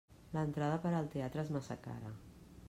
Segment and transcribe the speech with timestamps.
[0.37, 2.13] L'entrada per al teatre és massa cara.